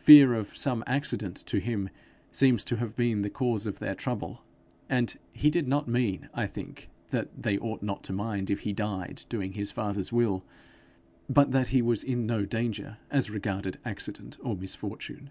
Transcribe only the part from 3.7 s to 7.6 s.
their trouble; and he did not mean, I think, that they